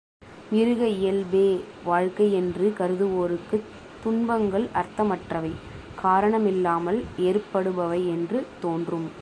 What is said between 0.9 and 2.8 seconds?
இயல்பே வாழ்க்கை யென்று